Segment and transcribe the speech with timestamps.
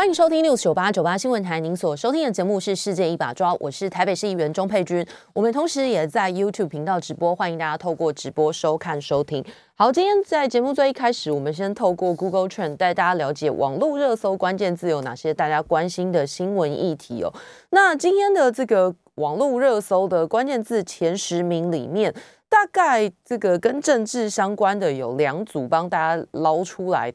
[0.00, 5.06] 欢迎收听六九八九八新闻台，您所收听的节目是《世界一把抓》，我是台北市议员钟佩君。
[5.34, 9.44] 我们同时也在 YouTube 频道直播，欢迎大家透过直播收看收听。
[9.74, 17.30] 好，今天在节目最一开始，我们先透过 Google Trend 带大家了解网络热搜关键字有哪些，大家关心的新闻议题哦。
[17.68, 22.10] 那今天的这个网络热搜的关键字前十名里面，
[22.48, 27.12] 大概这个跟政治相关的有两组，帮大家捞出来。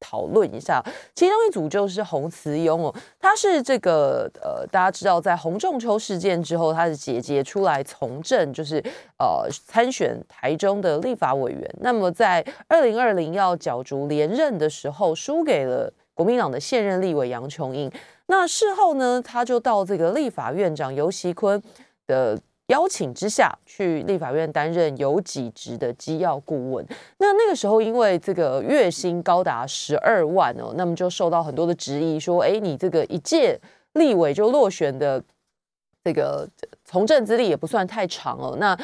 [0.00, 0.82] 讨论一下，
[1.14, 8.82] 其中一组就是洪慈庸哦，他是这个呃，大家知道在洪仲秋事件之后，他的姐姐出来从政，就是
[9.18, 11.74] 呃参选台中的立法委员。
[11.80, 17.90] 那么在二零二零要角逐连任的时候，输给了国民党的现任立委杨琼英。
[18.26, 21.62] 那事后呢，他就到这个立法院长尤锡坤
[22.06, 22.38] 的。
[22.68, 26.86] 邀请之下去立法院担任有几职的机要顾问，
[27.18, 33.60] 那那个时候因为这个月薪高达十二万哦，那么就受到很多的质疑，说哎，你这个一届
[33.92, 35.22] 立委就落选的
[36.04, 36.48] 这个
[36.84, 38.78] 从政资历也不算太长哦，那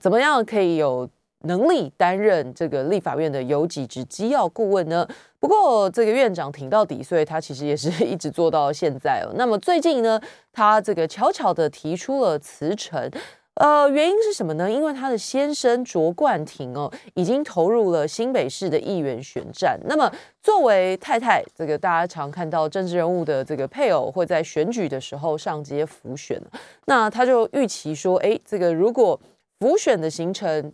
[0.00, 1.08] 怎么样可以有？
[1.44, 5.06] 能力担任这个立法院的有几职机要顾问呢？
[5.38, 9.32] 不过这个院长挺到底，所以他其实也是一直做到现在哦。
[9.36, 10.18] 那么最近呢，
[10.52, 13.10] 他这个悄悄的提出了辞呈，
[13.56, 14.70] 呃，原因是什么呢？
[14.70, 19.78] 因为他的先生卓冠廷哦，已经投入了新北市的议员选战。
[19.84, 20.10] 那么
[20.42, 26.40] 作为太太，这个大家常看到政治人物的这个配偶会在选举的时候上街辅选，
[26.86, 29.20] 那他就预期说，哎，这个如果
[29.60, 30.72] 辅选的行程。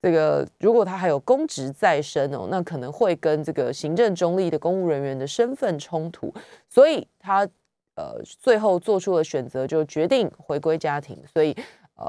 [0.00, 6.32] 这个如果他还有公职在身哦，那可能会跟这个行政中立的公务人员的身份冲突，
[6.68, 7.48] 所以他
[7.96, 11.52] 呃最后做出了选择，就决定回归家庭，所以
[11.96, 12.06] 呃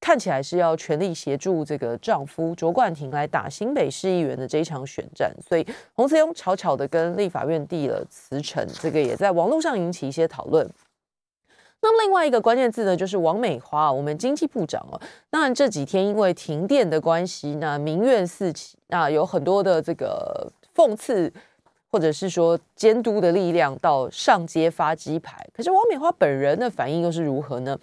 [0.00, 10.68] 看起来是要全力协助这个丈夫卓冠廷来打新北市议员的这一场选战，所以洪慈庸悄悄的跟立法院递了辞呈，这个也在网络上引起一些讨论。
[11.82, 15.00] 那么另外一个关键字呢，就是王美花，我们经济部长哦。
[15.30, 21.32] 当然这几天因为停电的关系，那民怨四起，那有很多的这个讽刺
[21.90, 25.46] 或者是说监督的力量到上街发鸡排。
[25.54, 27.78] 可是王美花本人的反应又是如何呢？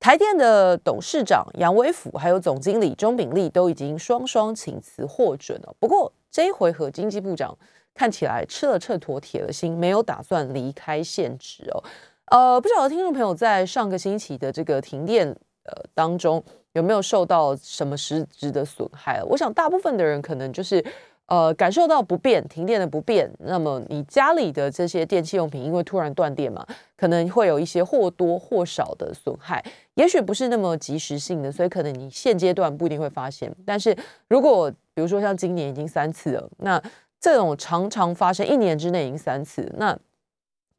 [0.00, 5.74] 台电的董事长杨伟甫还有总经理钟炳立都已经双双请辞获准了。
[5.78, 7.56] 不过这一回合经济部长
[7.94, 11.82] 看起来吃了秤砣铁了心，没有打算离开现职哦。
[12.26, 15.28] 呃，不晓得听众朋友在上个星期的这个停电
[15.64, 16.42] 呃当中
[16.72, 19.22] 有没有受到什么实质的损害？
[19.24, 20.82] 我想大部分的人可能就是
[21.26, 23.30] 呃感受到不便，停电的不便。
[23.40, 29.62] 那么你家里的这些电器用品，因为突然断电嘛，可能会有一些或多或少的损害。
[29.94, 33.54] 也许不是那么及时性的，所以可能你现阶段不一定会发现。
[33.66, 33.94] 但是
[34.28, 36.82] 如果比如说像今年已经三次了，那
[37.20, 39.96] 这种常常发生一年之内已经三次，那。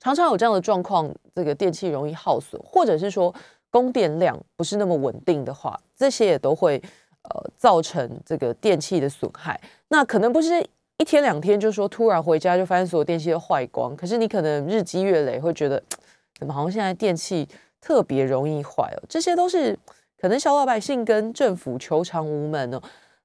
[0.05, 3.33] 常常有这样的状况，这个电器容易耗损，或者是说
[3.71, 6.79] 供电量不是那么稳定的话，这些也都会
[7.23, 9.59] 呃造成这个电器的损害。
[9.87, 10.63] 那可能不是
[10.99, 15.81] 一天两天，就说突然回家就发现所有电器都坏光，可是你可能日积月累会觉得，
[16.37, 17.47] 怎么好像现在电器
[17.81, 19.01] 特别容易坏哦？
[19.09, 19.75] 这些都是
[20.21, 22.79] 可能小老百姓跟政府求偿无门哦。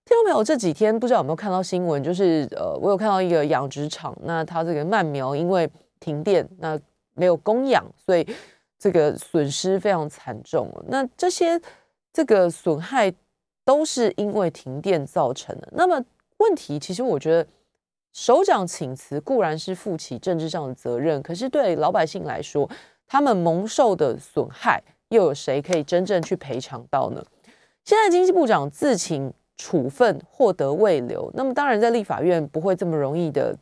[0.07, 5.69] 听到没有这几天不知道有没有看到新闻，就是呃，我有看到一个养殖场，那它这个鳗苗因为
[6.01, 6.81] 停电，那
[7.15, 8.27] 没有供养，所以
[8.79, 10.69] 这个损失非常惨重。
[10.89, 11.61] 那这些
[12.13, 13.13] 这个损害
[13.65, 15.69] 都是因为停电造成的。
[15.73, 16.03] 那么
[16.39, 17.47] 问题，其实我觉得
[18.13, 22.69] 首长请辞固然是负起政治上的责任，可是对老百姓来说，
[23.07, 27.23] 他们蒙受的损害，又有谁可以真正去赔偿到呢？
[27.85, 33.55] 现在经济部长自请处分，获得未留，那么当然在立法院不会这么容易的。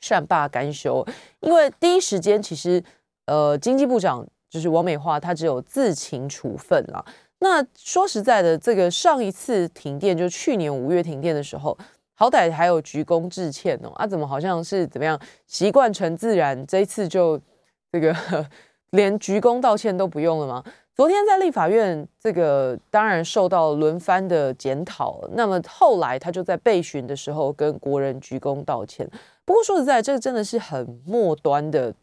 [0.00, 1.06] 善罢甘休，
[1.40, 2.82] 因为第一时间其实，
[3.26, 7.04] 呃，经济部长就是王美花，她只有自请处分了。
[7.40, 11.76] 那说实在的，这个上一次停电就去年五月停电的时候，
[12.14, 13.90] 好歹还有鞠躬致歉哦。
[13.94, 17.40] 啊，怎么好像是怎么样习惯成自然，这一次就
[17.92, 18.14] 这个
[18.90, 20.64] 连鞠躬道歉都不用了吗？
[20.98, 25.20] 昨天在立法院，这个当然受到轮番的检讨。
[25.30, 29.08] 那么后来他就在被询的时候跟国人鞠躬道歉。
[29.44, 31.94] 不过说实在，这个真的是很末端的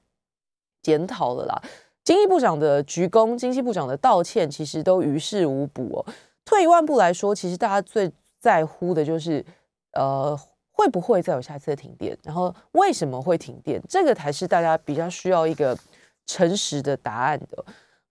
[0.82, 1.62] 检讨了啦。
[2.06, 6.06] 经济部长的鞠躬，经济部长的道歉，其实都于事无补哦。
[6.46, 8.10] 退一万步来说，其实大家最
[8.40, 9.46] 在乎的就是，
[9.92, 10.40] 呃，
[10.72, 12.18] 会不会再有下次的停电？
[12.24, 13.82] 然后为什么会停电？
[13.90, 15.78] 这个才是大家比较需要一个
[16.26, 17.66] 诚实的答案的。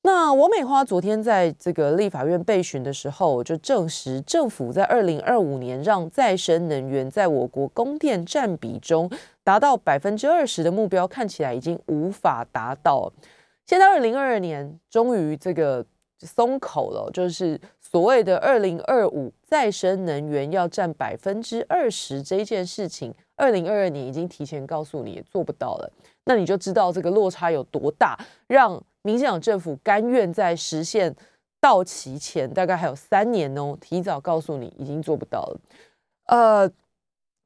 [0.06, 9.10] 那王美花昨天在这个立法院备询的时候，就证实政府在二零二五年让再生能源在我国供电占比中
[9.42, 13.10] 达到百分之二十的目标，看起来已经无法达到。
[13.64, 15.82] 现在二零二二年终于这个
[16.18, 25.90] 松口了，就是所谓的二零二五再生能源要占百分之二十这一件事情，二零二二年已经提前告诉你也做不到了，
[26.24, 28.84] 那你就知道这个落差有多大，让。
[29.04, 31.14] 民进党政府甘愿在实现
[31.60, 35.60] 到期前，大概还有三年哦，提早告诉你已经做不到了。
[36.26, 36.70] 呃，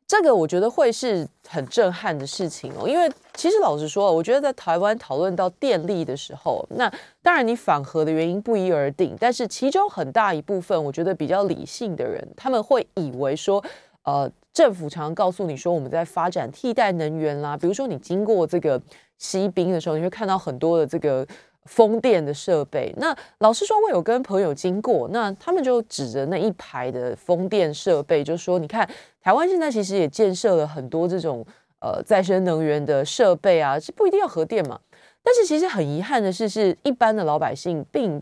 [0.06, 6.88] 这个我觉得会是很震撼的事情哦，因为其实老实说，我觉得在台湾讨论到电力的时候，那
[7.22, 13.62] 当然你反核的原因不一而定，但是其中很大一部分，我觉得比较理性的人，他们会以为说，
[14.02, 18.81] 呃，政府常常告诉你说我们在发展替代能源啦，比如说你经过这个
[19.19, 21.26] 西滨的时候，你会看到很多的这个。
[21.68, 28.88] 风电的设备，那老实说，我有跟朋友经过，那他们就指着那一排的风电设备，就说：“你看，
[29.20, 31.44] 台湾现在其实也建设了很多这种
[31.80, 34.80] 呃再生能源的设备啊，是不一定要核电嘛。
[35.22, 38.20] 但是其实很遗憾的是，是一般的老百姓并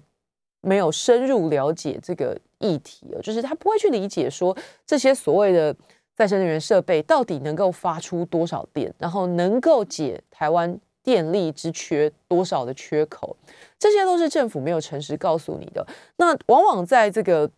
[0.60, 5.74] 没有深入了解这个议题哦就是他不会去理解说这些所谓的
[6.16, 13.36] 再生能源设备到底能够发出多少电，然后能够解台湾。”电力之缺多少的缺口，
[13.78, 15.86] 这些都是政府没有诚实告诉你的。
[16.16, 17.48] 那往往在这个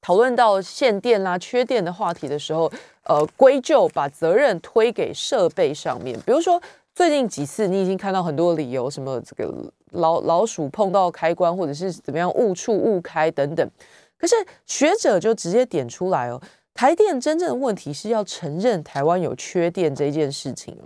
[0.00, 2.70] 讨论到限电啦、缺电的话题的时候，
[3.02, 6.16] 呃，归咎把责任推给设备上面。
[6.24, 6.62] 比如说
[6.94, 9.52] 最近几次，你已经看到很多理由，什么这个
[9.90, 13.68] 老老鼠碰到开关，或者是怎么样误触误开等等。
[14.16, 14.36] 可是
[14.66, 16.40] 学者就直接点出来哦，
[16.74, 20.78] 台电真正的问题是要承认台湾有缺电这件事情。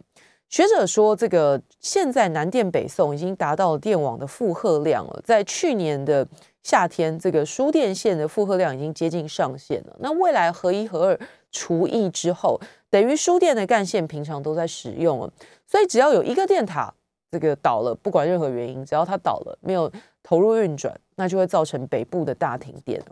[0.53, 5.23] 学者说，这个现在南电北送已经达到了电网的负荷量了。
[5.25, 6.29] 在去年的
[6.63, 9.97] 夏天，这个输电线的负荷量已经接近上限了。
[10.01, 11.21] 那未来合一、合二
[11.51, 12.61] 除役之后，
[12.91, 15.33] 等于输电的干线平常都在使用了。
[15.67, 16.93] 所以只要有一个电塔
[17.31, 19.91] 这个倒了，不管任何原因，只要它倒了，没有。
[20.25, 23.07] 投入运转，那就会造成北部的大停电了。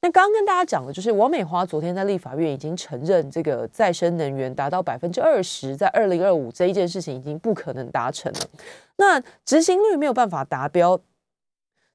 [0.00, 8.40] 那刚刚跟大家讲的，就是王美华昨天在立法院已经承认，这个再生能源达到百分之二十，在二零二五这一件事情已经不可能达成了。
[8.96, 11.00] 那执行率没有办法达标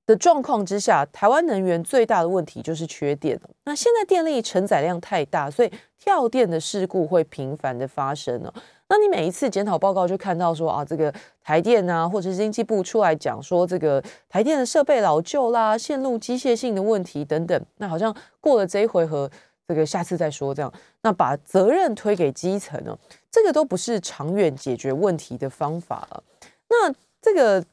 [0.06, 3.40] 的状况之下，台湾能源最大的问题就是缺电。
[3.66, 8.54] 那现在电力承载量太大，所以跳电的事故会频繁的发生了。
[8.90, 11.14] 那你每一次检讨报告就看到说啊，这个
[11.44, 19.30] 台电啊，或者是经济部出来讲说这个台电的设备老旧啦、线路机械性的问题等等，那好像过了这一回合，
[19.68, 22.98] 这个下次再说这样，那把责任推给基层呢，
[23.30, 26.24] 这个都不是长远解决问题的方法了。
[26.68, 26.92] 那
[27.22, 27.64] 这个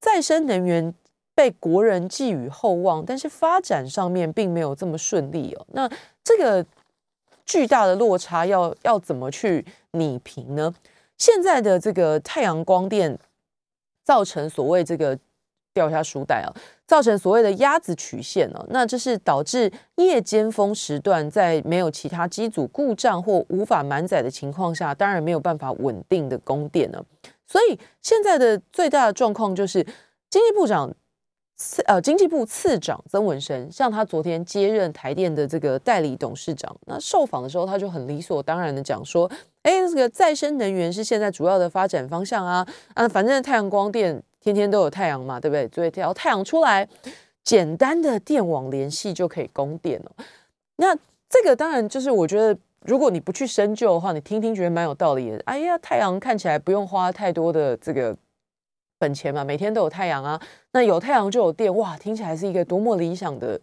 [0.00, 0.92] 再生能源
[1.32, 5.64] 被国人寄予厚望，但是发展上面并没有这么顺利哦。
[5.68, 5.88] 那
[6.24, 6.66] 这个。
[7.50, 10.72] 巨大的落差要要怎么去拟平呢？
[11.18, 13.18] 现在的这个太阳光电
[14.04, 15.18] 造成所谓这个
[15.74, 16.54] 掉下书袋啊，
[16.86, 27.04] 造成所谓的鸭子曲线呢，那这是导致夜间峰时段在没有其他机组故障或无法满载的情况下，当然没有办法稳定的供电了。
[27.48, 29.82] 所以现在的最大的状况就是
[30.30, 30.94] 经济部长。
[31.62, 45.68] 次呃，经济部次长曾文生，像他昨天接任台电的这个代理董事长，那受访的时候，他就很理所当然的讲说，哎，这个再生能源是现在主要的发展方向啊，啊，反正太阳光电天天都有太阳嘛，对不对？
[45.68, 46.88] 所以只要太阳出来，
[47.44, 50.10] 简单的电网联系就可以供电了。
[50.76, 50.96] 那
[51.28, 55.38] 这个当然就是我觉得，如果你不去深究的话，你听听觉得蛮有道理的。
[55.44, 58.16] 哎呀，太阳看起来不用花太多的这个。
[59.00, 60.40] 本钱嘛，每天都有太阳啊，
[60.72, 63.58] 那有太阳就有电，哇，听起来是一个多么理想的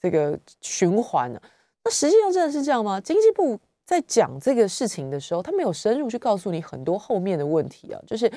[0.00, 1.40] 这个循环呢？
[1.84, 3.00] 那实际上真的是这样吗？
[3.00, 8.00] 经济部在讲这个事情的时候，他没有深入去告诉你很多后面的问题啊。
[8.06, 8.28] 就是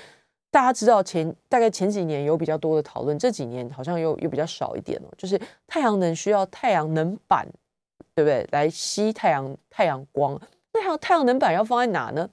[0.52, 5.10] 大家知道前大概前几年有比较多的讨论，这几年好像又又比较少一点了。
[5.18, 7.48] 就是太阳能需要太阳能板，
[8.14, 8.48] 对不对？
[8.52, 10.40] 来吸太阳太阳光，
[10.74, 12.30] 那还有太阳能板要放在哪呢？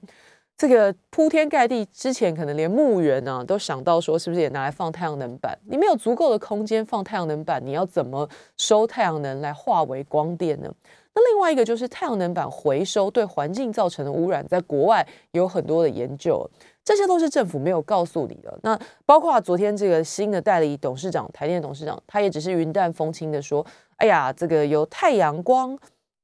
[0.63, 5.59] 这个铺天盖地，之前可能连墓园呢都想到说，是不是也拿来放太阳能板？
[5.65, 10.73] 你没有足够的空间放太阳能板，你要怎么收太阳能来化为光电呢？
[11.13, 16.49] 那另外一个就是太阳能板回收对环境造成的污染，在国外有很多的研究，
[16.81, 18.57] 这些都是政府没有告诉你的。
[18.63, 23.65] 那包括昨天这个新的代理董事长台电董事长，他也只是云淡风轻的说
[23.99, 25.77] ：“哎呀，这个有太阳光，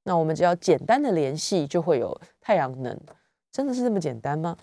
[0.05, 2.97] 那我们只要简单的联系就会有。”太阳能，
[3.51, 4.55] 真的是这么简单吗？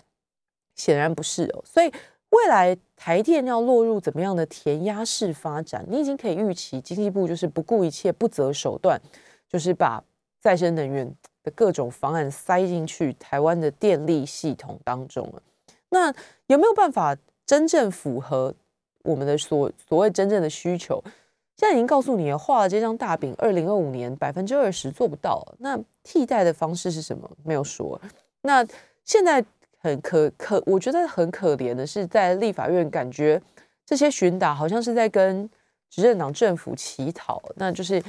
[0.75, 1.63] 显然不是哦。
[1.65, 1.91] 所以
[2.29, 8.99] 未来台电要落入怎么样的填鸭式发展，你已经可以预期，经济部就是不顾一切、不择手段，
[9.49, 10.03] 就是把
[10.39, 11.11] 再生能源
[11.43, 15.41] 的各种方案塞进去台湾的电力系统当中了。
[15.89, 16.13] 那
[16.47, 18.53] 有没有办法真正符合
[19.03, 21.01] 我们的所所谓真正的需求？
[21.55, 25.43] 现在已经告诉你，画了这张大饼，二零二五年百分之二十做不到。
[25.57, 27.27] 那替代的方式是什么？
[27.43, 27.99] 没有说。
[28.41, 28.65] 那
[29.03, 29.43] 现在
[29.77, 33.41] 很可可，我觉得很可怜的是，在立法院感觉
[33.85, 35.49] 这些巡打好像是在跟
[35.89, 38.01] 执政党政府乞讨，那就是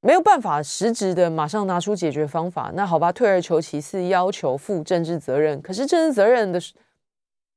[0.00, 2.70] 没有办法实质的马上拿出解决方法。
[2.74, 5.60] 那好吧，退而求其次，要求负政治责任。
[5.60, 6.60] 可是政治责任的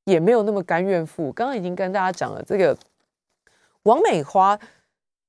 [0.06, 1.32] 也没有那么甘愿负。
[1.32, 2.78] 刚刚已经跟大家讲了，这个
[3.84, 4.60] 王美花。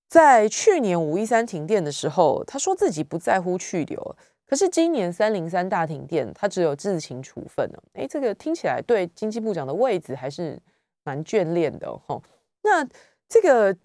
[0.06, 7.82] 在去年五一三停电的时候，他说自己不在乎去留，可是今年三零三大停电，他只有自行处分了。
[7.94, 10.60] 哎，这个听起来对经济部长的位置还是
[11.02, 12.22] 蛮眷恋的哦。
[12.62, 12.86] 那
[13.28, 13.76] 这个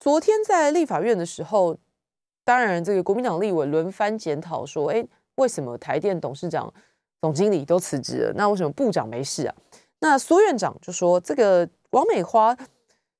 [0.00, 1.76] 昨天在立法院的时候，
[2.44, 5.06] 当然这个国民党立委轮番检讨说，哎，
[5.36, 6.72] 为什么台电董事长、
[7.20, 8.32] 总经理都辞职了？
[8.34, 9.54] 那为什么部长没事啊？
[10.00, 12.56] 那苏院长就说，这个王美花。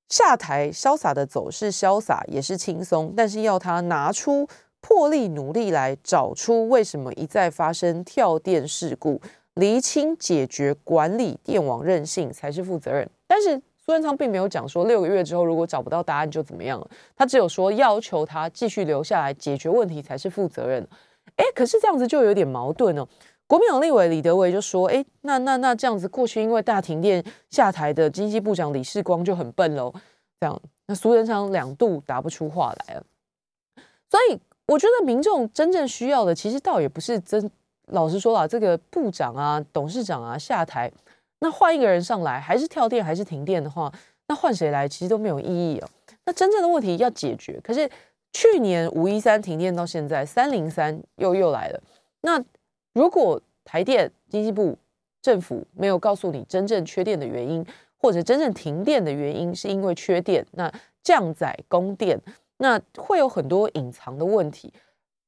[0.07, 4.47] 下台潇洒的走是潇洒，也是轻松，但是要他拿出
[4.87, 9.19] 破例努力来找出为什么一再发生跳电事故，
[9.55, 13.09] 厘清解决管理电网韧性才是负责任。
[13.25, 20.87] 但是苏贞昌并没有讲说六个月之后如果找不到答案就怎么样了，他只有说要求他继续留下来解决问题才是负责任。
[21.37, 23.07] 哎，可是这样子就有点矛盾哦。
[23.47, 29.91] 国民党立委李德维就说：“哎，那那那这样子，过去因为大停电下台的经济部长李世光就很笨喽。
[30.39, 33.03] 这样，那苏贞昌两度答不出话来了。
[34.11, 37.49] 所以，我觉得民众真正需要的，其实倒也不是真。
[37.87, 40.91] 老实说啦，这个部长啊、董事长啊下台，
[41.39, 43.91] 那换一个人上来，还是跳电还是停电的话，
[44.27, 45.87] 那换谁来其实都没有意义哦。
[46.25, 47.89] 那真正的问题要解决，可是
[48.33, 51.81] 去年五一三停电到现在，三零三又又来了，
[52.21, 52.43] 那。”
[52.95, 54.77] 如果台电、经济部、
[55.21, 57.61] 政府没有告诉你真正缺电的原因，
[57.97, 60.71] 或者真正停电的原因是因为缺电，那
[61.03, 62.17] 降载供电，
[62.57, 64.71] 那会有很多隐藏的问题。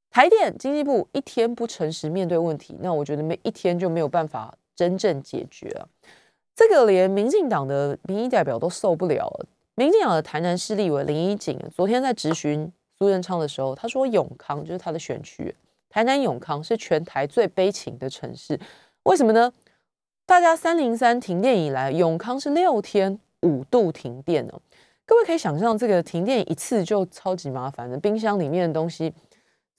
[0.10, 5.88] 台电、经济部一天不诚实面对问题，那我觉得每一天就没有办法真正解决了。
[6.56, 9.32] 这个连民进党的民意代表都受不了。
[9.76, 15.54] 民进党的台南市立委林怡景昨天在质询苏贞昌的时候，他说永康就是他的选区。
[15.90, 18.60] 台南永康是全台最悲情的城市，
[19.04, 19.54] 为什么呢？
[20.26, 24.60] 大家三零三停电以来，永康是六天五度停电哦。
[25.08, 29.12] 各位可以想象，这个停电一次就超级麻烦的，冰箱里面的东西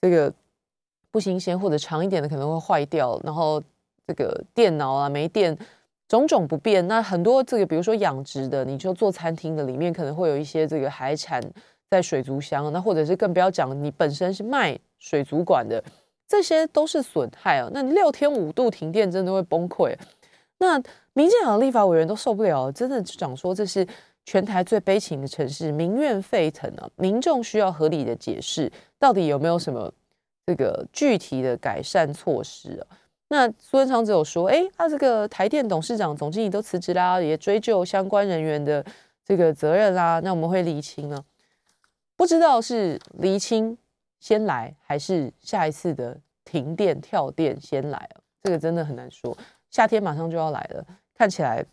[0.01, 0.33] 这个
[1.11, 3.63] 不新鲜，或者长一点的可能会坏掉，然后
[4.05, 5.57] 这个电脑啊没电，
[6.09, 6.85] 种种不便。
[6.87, 11.41] 那很多这个，比如说养殖的，你就做餐厅的，里面可能会有一些这个海产
[11.89, 14.77] 在水族箱，那或者是更不要讲，你本身是卖。
[15.01, 15.81] 水族馆的
[16.27, 17.69] 这些都是损害啊！
[17.71, 19.95] 那六天五度停电，真的会崩溃。
[20.57, 20.77] 那
[21.13, 23.87] 民进党立法委员都受不了，真的讲说这是
[24.29, 26.87] 全台最悲情的城市，民怨沸腾啊！
[26.97, 29.91] 民众需要合理的解释，到底有没有什么
[30.45, 32.85] 这个具体的改善措施啊？
[33.29, 38.85] 那苏文昌只有说，哎，他这个台电董事长、总经理都辞职啦，也追究相关人员的
[39.25, 40.19] 这个责任啦。
[40.19, 41.25] 那我们会厘清呢？
[42.15, 43.75] 不知道是厘清。
[44.19, 48.21] 先来还是下一次的停电跳电先来啊？
[48.43, 49.35] 这个真的很难说。
[49.71, 51.65] 夏天马上就要来了，看起来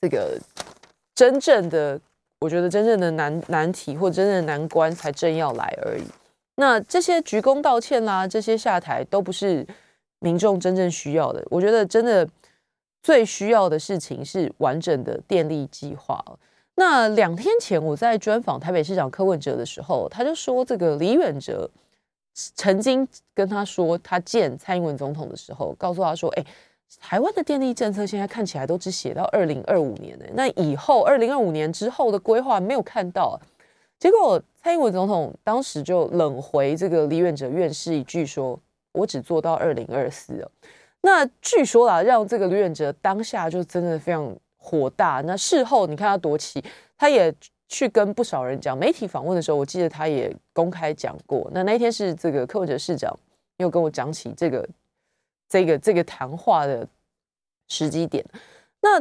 [0.00, 0.36] 这个
[1.20, 2.00] 真正的，
[2.40, 6.02] 我觉得真正的难难题或真正的难关才正要来而已。
[6.54, 9.66] 那这些鞠躬道歉啦，这些下台都不是
[10.20, 11.46] 民众真正需要的。
[11.50, 12.26] 我觉得真的
[13.02, 16.24] 最需要的事情是完整的电力计划。
[16.76, 21.70] 那两天前，我在专访台北市长柯文哲的时候，他就说，这个李远哲
[22.32, 26.44] 曾经跟他说，他见蔡英文总统的时候，告诉他说，哎，
[26.98, 33.38] 台湾的电力政策现在看起来都只写到二零二五年呢，那以后二零二五年之后的规划没有看到。
[33.98, 38.58] 结果蔡英文总统当时就冷回这个李远哲院士一句说，
[38.92, 40.48] 我只做到二零二四
[41.02, 44.34] 那据说啊，让这个李远哲当下就真的非常。
[44.62, 46.62] 火大，那事后你看他多气，
[46.98, 47.34] 他也
[47.66, 48.76] 去跟不少人讲。
[48.76, 51.50] 媒体访问的时候，我记得他也公开讲过。
[51.54, 53.10] 那那一天是这个柯文哲市长
[53.56, 54.68] 又跟我讲起这个
[55.50, 56.88] 这个这个谈话的
[57.68, 58.24] 时机点。
[58.80, 58.98] 那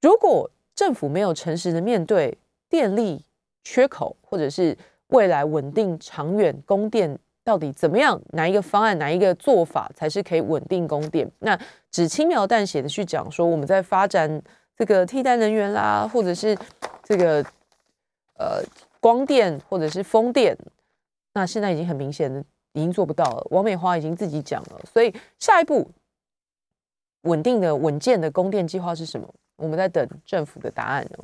[0.00, 2.38] 如果政府没有诚实的面对
[2.70, 3.22] 电力
[3.62, 4.76] 缺口，或者是
[5.08, 8.20] 未来稳定长远供电到底怎么样？
[8.30, 11.30] 哪一个方案，哪一个做法才是可以稳定供电？
[11.40, 11.58] 那
[11.90, 14.42] 只轻描淡写的去讲说，我们在发展
[14.76, 16.56] 这个替代能源啦，或者是
[17.02, 17.44] 这个
[18.38, 18.62] 呃
[19.00, 20.56] 光电或者是风电，
[21.34, 23.46] 那现在已经很明显的已经做不到了。
[23.50, 25.90] 王美花已经自己讲了，所以下一步
[27.22, 29.28] 稳定的、稳健的供电计划是什么？
[29.56, 31.18] 我们在等政府的答案呢。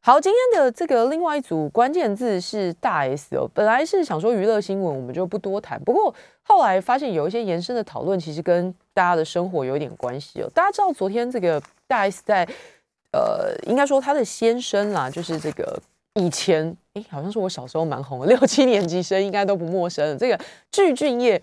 [0.00, 3.48] 好，今天的这个另外一组关键字是大 S 哦。
[3.54, 5.82] 本来是想说娱乐新闻，我们就不多谈。
[5.82, 10.50] 不过后来发现有一些延伸的讨论，其实跟大家的生活有一点关系哦。
[10.54, 12.46] 大家知道昨天这个大 S 在
[13.12, 15.80] 呃，应该说他的先生啦，就是这个
[16.14, 20.16] 以前哎，好像是我小时候蛮红的， 六七年级生应该都不陌生。
[20.16, 20.38] 这个
[20.70, 21.40] 具俊晔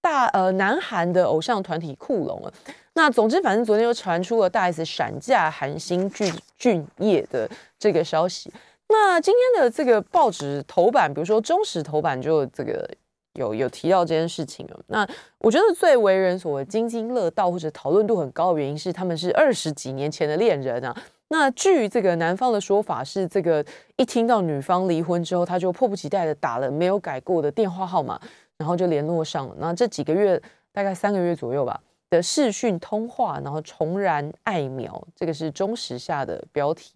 [0.00, 2.52] 大呃，南韩的偶像团体酷龙啊。
[2.94, 7.46] 那总之，反正昨天又传出了大 S 闪嫁韩星具俊晔的
[7.78, 8.50] 这个消息。
[8.88, 12.88] 那今天的这个报纸头版，比如说中时头版就这个
[13.34, 14.80] 有有提到这件事情了。
[14.86, 15.06] 那
[15.38, 20.96] 我觉得最为人所津津乐道或者讨论度很高的原因是，他们是二十几年前的恋人啊。
[21.28, 23.64] 那据这个男方的说法是，这个
[23.96, 28.20] 一听到女方离婚之后，他就迫不及待的打了没有改过的电话号码，
[28.56, 29.56] 然后就联络上了。
[29.58, 30.40] 那这几个月，
[30.72, 31.80] 大概三个月左右吧。
[32.08, 36.92] 的视讯通话，然后重燃爱苗，这个是中时下的标题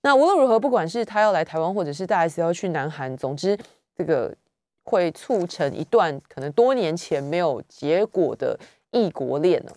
[0.00, 3.58] 那无论如何，不管是他要来台湾，或者是大 S 要去南韩，总之
[3.94, 4.34] 这个
[4.82, 8.58] 会促成一段可能多年前没有结果的
[8.90, 9.72] 异国恋呢。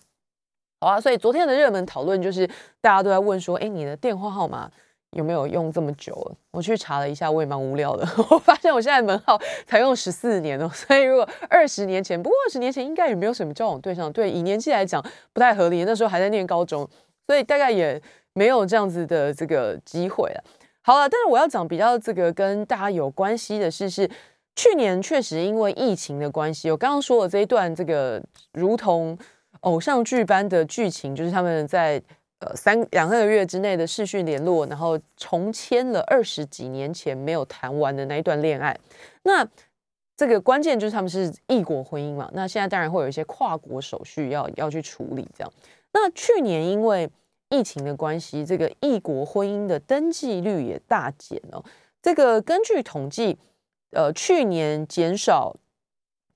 [0.80, 2.46] 好啊，所以昨天的热门讨论就是
[2.80, 4.70] 大家都在问说，哎，你的电话号码？
[5.12, 6.36] 有没有用这么久了？
[6.50, 8.06] 我去查了一下，我也蛮无聊的。
[8.28, 15.82] 我发现我现在门号才用十四年哦，所以如果二十年前，不过二十年前应该也没有什么交往对象，对，以年纪来讲不太合理。
[15.84, 16.86] 那时候还在念高中，
[17.26, 17.98] 所以大概也
[18.34, 20.44] 没有这样子的这个机会了。
[20.82, 24.06] 好了，但是我要讲比较这个跟大家有关系的事是，
[24.56, 29.16] 去年确实因为疫情的关系，我刚刚说的这一段这个如同
[29.60, 32.02] 偶像剧般的剧情，就是他们在。
[32.40, 38.78] 呃，三两三个月之内的视讯联络，然后重签了二十几年前没有谈完的那一段恋爱。
[39.24, 39.44] 那
[40.16, 42.30] 这个关键就是他们是异国婚姻嘛？
[42.32, 45.28] 那现在当然会有一些跨国手续要要去处理。
[45.36, 45.52] 这样，
[45.92, 47.10] 那去年因为
[47.48, 51.64] 疫情的关系，这个异国婚姻的登记率也大减了。
[52.00, 53.36] 这个根据统计，
[53.90, 55.56] 呃，去年减少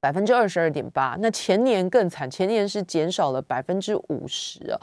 [0.03, 4.81] 百分之二十二点八，那前年更惨，前年是减少了百分之五十啊。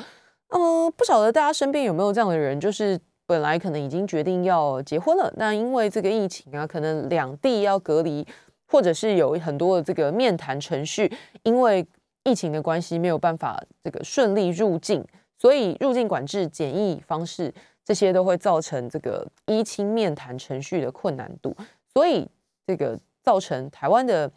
[0.48, 8.26] 呃，不晓得大家身边有没有这样的人，就是本来可能已经决定要结婚了，那因为这个疫情啊，可能两地要隔离，
[8.66, 11.12] 或者是有很多的这个面谈程序，
[11.44, 11.86] 因为
[12.24, 15.06] 疫情的关系没有办法这个顺利入境，
[15.38, 17.54] 所以入境管制、检疫方式
[17.84, 21.54] 这些都会造成这个一亲面谈程序的困难度，
[21.94, 22.26] 所以
[22.66, 24.32] 这个造成台湾的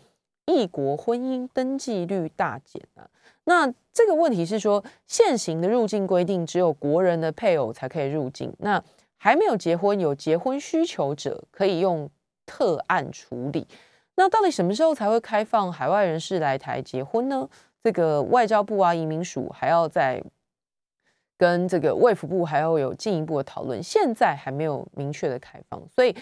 [0.46, 3.08] 异国婚姻登记率大减啊。
[3.44, 8.82] 那这个问题是说，现行的入境规定只有国人的配偶才可以入境，那
[9.16, 12.08] 还没有结婚有结婚需求者可以用
[12.46, 13.66] 特案处理。
[14.14, 17.48] 那到底什么时候才会开放海外人士来台结婚呢？
[17.82, 20.22] 这个外交部啊、移民署还要在
[21.36, 26.14] 跟这个卫福部还要有进一步的讨论，现在还没有明确的开放，所以。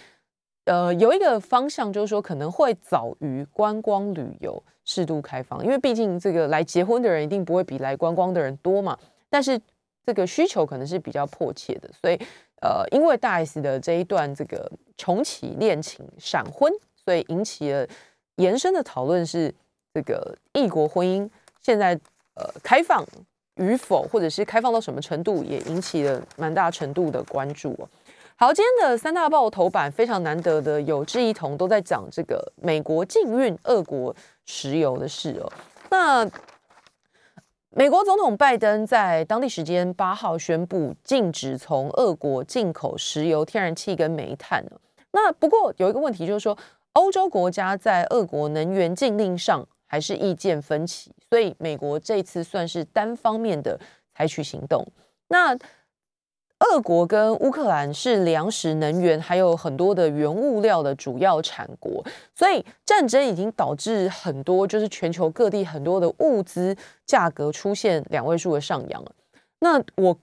[0.65, 8.97] 呃，有一个方向就是说，可能会早于观光旅游适度开放，因为毕竟这个来结婚的人一定不会比来观光的人多嘛。
[9.29, 9.61] 但是
[10.05, 12.15] 这个需求可能是比较迫切的，所以
[12.63, 16.71] 呃，因为大 S 的这一段这个重启恋情闪婚，
[17.05, 17.87] 所以引起了
[18.37, 19.53] 延伸的讨论是
[19.95, 21.29] 这个异国婚姻
[21.61, 21.99] 现在
[22.35, 23.05] 呃开放
[23.57, 27.89] 与否，或者是开放到什么程度，也引起了蛮大程度的关注哦。
[28.43, 35.53] 好，今天的三大报头版非常难得的有志一同都在讲这个美国禁运俄国石油的事哦。
[35.91, 36.27] 那
[37.69, 44.65] 美国总统拜登在当地时间八号宣布禁止从俄国进口石油、天然气跟煤炭
[45.13, 46.57] 那不过有一个问题就是说，
[46.95, 53.79] 欧洲国家在俄国能源禁令上还是意见分歧，所以美国这次算是单方面的
[54.15, 54.83] 采取行动。
[55.29, 55.55] 那
[56.61, 69.13] 俄国跟乌克兰是粮食、能源还有很多的原物料的主要产国，所以战争已经导致很多就是全球各地很多的物资价格出现两位数的上扬了。
[69.61, 70.17] 那我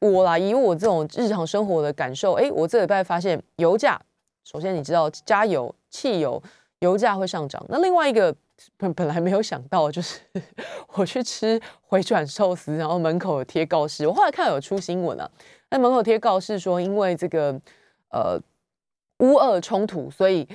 [0.00, 4.00] 我啦，以我这种日常生活的感受，哎，我这礼拜发现油价，
[4.44, 6.42] 首先你知道加油、汽油
[6.80, 8.34] 油价会上涨，那另外一个
[8.78, 10.20] 本 本来没有想到就是
[10.94, 15.30] 我去吃回转寿司，然后门口贴告示，我后来看有出新闻了。
[15.72, 17.58] 那门口贴告示说，因为这个
[18.10, 18.38] 呃
[19.20, 20.46] 乌俄冲突，所以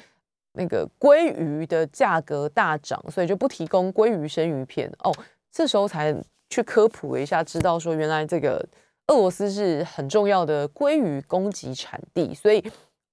[0.51, 5.12] 那个鲑鱼的价格大涨，所以就不提供鲑鱼生鱼片哦。
[5.51, 6.15] 这时候才
[6.51, 8.63] 去科普了一下，知道说原来这个
[9.08, 12.63] 俄罗斯是很重要的鲑鱼供给产地，所以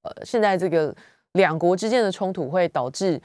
[0.02, 0.94] 呃，现在这个
[1.32, 3.18] 两国之间的冲突会导致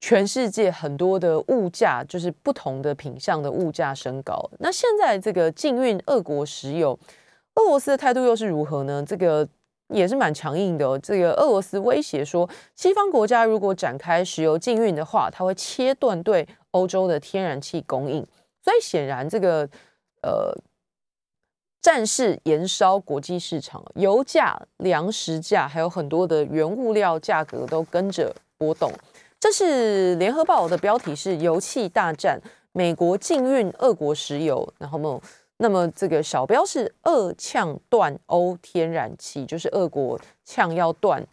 [0.00, 4.50] 全世界很多的物价，就是不同的品相的物价升高。
[4.58, 6.98] 那现在这个禁运俄国石油，
[7.54, 9.04] 俄罗斯的态度又是如何呢？
[9.06, 9.48] 这个。
[9.88, 10.98] 也是蛮强硬的哦。
[11.00, 18.26] 这个俄罗斯威胁说，西方国家如果展开石油禁运的话，它会切断对欧洲的天然气供应。
[18.62, 19.68] 所以显然，这个
[20.22, 20.56] 呃
[21.82, 28.90] 战事延烧国际市场，油价、粮食价还有很多的原物料价格都跟着波动。
[29.38, 32.40] 这是联合报的标题是“油气大战，
[32.72, 35.20] 美国禁运俄国石油”，然后呢？
[35.56, 41.24] 那么这个小标是俄呛断欧天然气，就是俄国呛要断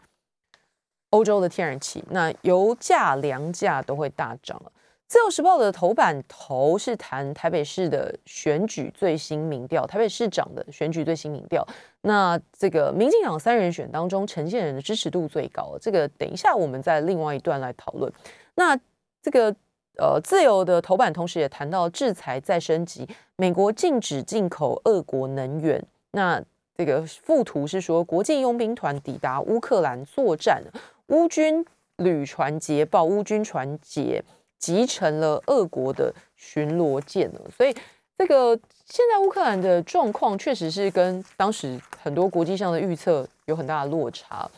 [1.10, 4.72] 欧洲的天然气，那油价、粮价都会大涨了。
[5.08, 11.68] 自由时报的头版头是谈台北市的选举最新民调，台北市长的选举最新民调。
[12.02, 15.78] 那这个民进党三人选当中，陈建仁的支持度最高。
[15.82, 18.14] 这个等一下我们在另外一段来讨论。
[18.54, 18.80] 那
[19.22, 19.56] 这个。
[19.98, 25.84] 呃，自由的头版同时也谈到制裁再升级，美国禁止进口俄国能源。
[26.12, 26.42] 那
[26.78, 30.64] 这个附图是说，国际佣兵团抵达乌克兰作战，
[31.08, 31.64] 乌军
[31.98, 34.24] 旅船捷报，乌军船捷
[34.58, 37.42] 集成了俄国的巡逻舰了。
[37.56, 37.76] 所以，
[38.18, 44.50] 这个现在乌克兰的状况确实是跟当时很多国际上的预测有很大的落差。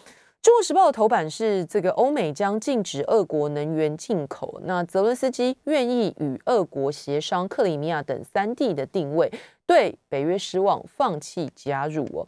[0.44, 9.32] 中国时报的头版是这个欧美将禁止俄国能源进口，那泽伦斯基愿意与俄国协商克里米亚等三地的定位，
[9.66, 12.28] 对北约失望，放弃加入哦。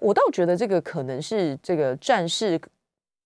[0.00, 2.58] 我倒觉得这个可能是这个战事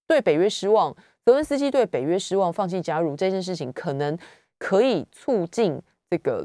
[0.08, 0.92] 对北约失望，
[1.24, 4.18] 泽伦斯基对北约失望，放弃加入这件事情，可能
[4.58, 6.44] 可以促进这个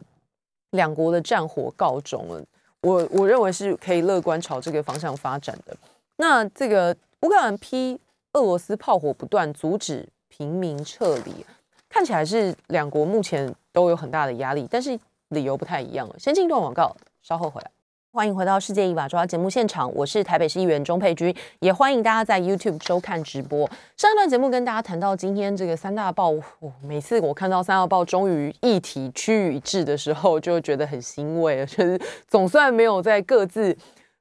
[0.69, 2.45] 两国的战火告终了。
[2.81, 5.75] 我我认为是可以乐观朝这个方向发展的。
[6.17, 6.95] 那这个。
[7.21, 7.99] 乌克兰批
[8.31, 11.45] 俄罗斯炮火不断，阻止平民撤离，
[11.89, 14.97] 看起来是两国目前都有很大的压力，但是
[15.29, 16.09] 理由不太一样。
[16.17, 17.69] 先进一段广告，稍后回来。
[18.13, 23.69] 欢迎回到世界一把抓节目现场，我是台北市议员钟佩君，也欢迎大家在 YouTube 收看直播。
[23.97, 26.33] 上一段节目跟大家谈到今天这个三大报，
[26.81, 33.77] 每次我看到三大报终于议题趋于一致的时候，就觉得很欣慰，就是总算没有在各自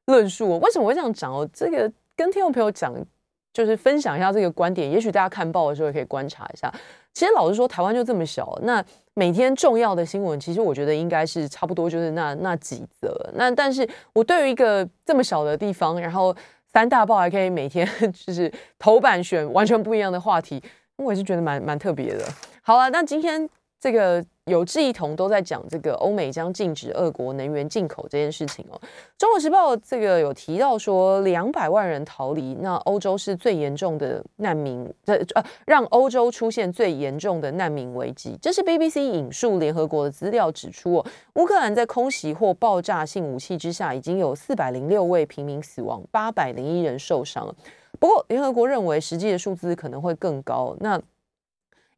[0.07, 0.59] 论述。
[0.59, 1.49] 为什么会这样讲哦？
[1.53, 1.91] 这个。
[2.19, 2.93] 跟听众朋友讲，
[3.53, 4.91] 就是分享一下这个观点。
[4.91, 6.69] 也许大家看报的时候也可以观察一下。
[7.15, 13.31] 其实老实说，台湾就这么小，那每天重要的新闻，其实我觉得应该是差不多就是那那几则。
[13.35, 16.35] 那但是我对于一个这么小的地方，然后
[16.73, 17.89] 三大报还可以每天
[18.27, 20.61] 就是头版选完全不一样的话题，
[20.97, 22.25] 我也是觉得蛮蛮特别的。
[22.63, 23.49] 好了，那今天
[23.81, 24.25] 这个。
[24.49, 28.81] 有志一同都在讲这个欧美将禁止俄国能源进口这件事情哦。
[29.19, 38.39] 中国时报这个有提到说，两百万人逃离，那欧洲是最严重的难民，呃呃，让欧洲出现最严重的难民危机。
[38.41, 47.55] 这是 BBC 引述联合国的资料指出，哦，乌克兰在空袭或爆炸性武器之下，已经有四百零六位平民死亡，八百零一人受伤。
[48.01, 50.75] 不过联合国认为实际的数字可能会更高。
[50.81, 50.99] 那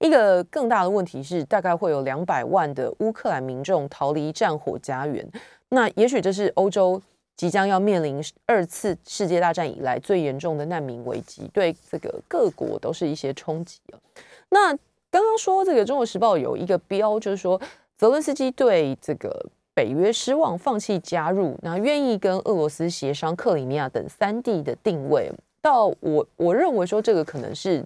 [0.00, 5.26] 一个更大的问题是，大概会有两百万的乌克兰民众逃离战火家园。
[5.68, 7.00] 那也许这是欧洲
[7.36, 14.00] 即将要面临二次世界大战以来最严重的难民危机，对这个各国都是一些冲击啊。
[14.48, 14.68] 那
[15.10, 17.60] 刚刚说这个《中国时报》有一个标，就是说
[17.98, 25.30] 泽伦斯基对这个北约失望，放弃加入，那愿意跟俄罗斯协商克里米亚等三地的定位。
[25.60, 27.84] 到我我认为说这个可能是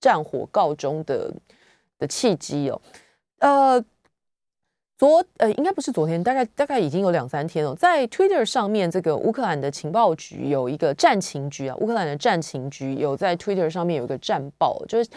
[0.00, 1.28] 战火告终的。
[1.98, 2.80] 的契机哦，
[3.38, 3.84] 呃，
[4.98, 7.74] 昨呃应该不是昨天，大概大概已经有两三天了。
[7.74, 15.10] 在 Twitter 上面，这个乌克兰的情报局有一个战情局啊，乌克兰的战情局有在 Twitter 上面有一个战报，就是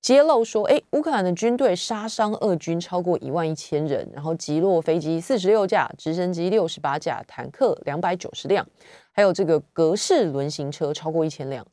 [0.00, 8.66] 揭露说，哎，乌克兰的军队杀伤俄军超过一万一千人，然后击落飞机四十六架，直升机六十八架，坦克两百九十辆，
[9.12, 11.66] 还有这个格式轮型车超过一千辆。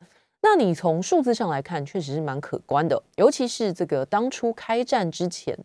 [0.43, 3.01] 那你从数字上来看，确实是蛮可观的。
[3.15, 5.55] 尤其是这个当初开战之前，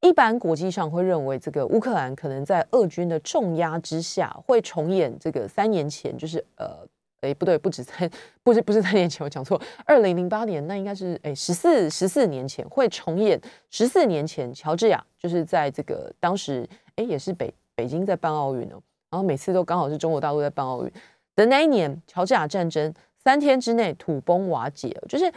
[0.00, 6.86] 一般国际上会认为，这个乌克兰可能在俄军的重压之下，会重演这个三年前，就是呃，
[7.22, 8.08] 哎，不对，不止三，
[8.44, 18.80] 不是不是三年前，我讲错，二零零八年，那应该是哎十四十四年前会重演十四年前，乔治亚就是在这个当时，哎，也是北北京在办奥运哦，
[19.10, 20.92] 然后每次都刚好是中国大陆在办奥运
[21.34, 22.94] 的那一年，乔治亚战争。
[23.24, 25.32] 三天之内土崩瓦解，就是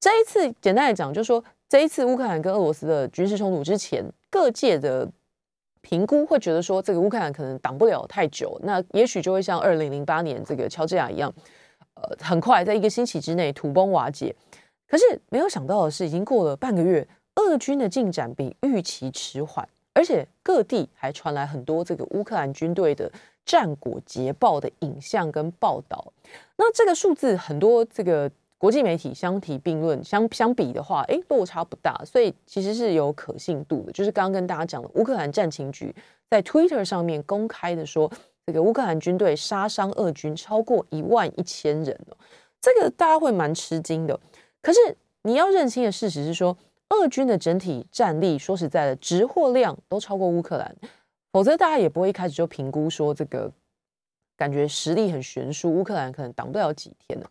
[0.00, 5.06] 这一次简单来讲，就是说这一次乌克兰跟俄罗斯的军事冲突之前，各界的
[5.82, 11.32] 评估会觉得说，这个乌克兰可能挡不了太久，那也许就会像二零零八年这个乔治亚一样，
[11.94, 14.34] 呃，很快在一个星期之内土崩瓦解。
[14.86, 23.10] 可是没有想到的是，已经过了半个月，俄军的进展比预期迟缓，而且各地还传来很多这个乌克兰军队的。
[23.48, 26.12] 战果捷报的影像跟报道，
[26.58, 33.92] 那这个数字很多，这个国际媒体相提并论，相相比的话，哎，落差不大，所以其实是有可信度的。
[33.92, 35.94] 就是刚刚跟大家讲的，乌克兰战情局
[36.28, 38.12] 在 Twitter 上面公开的说，
[38.46, 42.16] 这个乌克兰军队杀伤俄军超过一万一千人哦，
[42.60, 44.20] 这个大家会蛮吃惊的。
[44.60, 44.78] 可是
[45.22, 46.54] 你要认清的事实是说，
[46.90, 50.74] 俄军的整体战力，说实在的，直货量都超过乌克兰。
[51.32, 53.52] 否则，大家也不会一开始就评估说这个
[54.36, 57.26] 感觉实力很悬殊，乌克兰可能挡不了几天呢。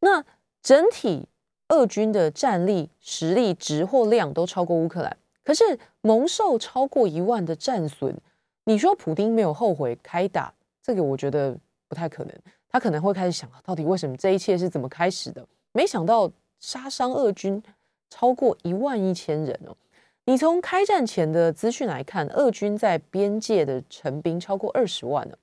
[0.00, 0.24] 那
[0.62, 1.28] 整体
[1.68, 8.16] 俄军的战力、实力、值货量都超过乌克兰，可是蒙受超过一万的战损。
[8.64, 11.56] 你说普丁没有后悔开打，这个我觉得
[11.86, 12.34] 不太可能。
[12.68, 15.46] 他可能会开始想，到底为什么这一切是怎么开始的？
[15.72, 17.62] 没想到杀伤俄军
[18.10, 19.76] 超过一万一千人哦。
[20.24, 25.38] 你从开战前的资讯来看，俄军在边界的成兵超过二十万了，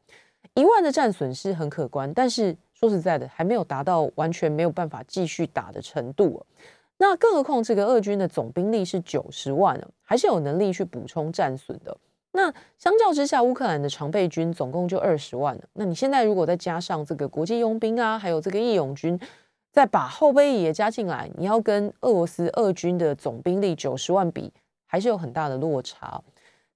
[0.56, 6.46] 一万的战损是很可观，但是说实在的，还没有达到完全没有办法继续打的程度。
[6.98, 11.96] 那更何况这个俄军的总兵力是九十万了，还是有能力去补充战损的。
[12.34, 15.62] 那相较之下，乌克兰的常备军总共就二十万了。
[15.74, 19.20] 那你现在如果再加上这个国际佣兵啊，还有这个义勇军，
[19.74, 24.54] 再把后备役也加进来，你要跟俄罗斯俄军的总兵力九十万比。
[24.86, 26.22] 还是有很大的落差，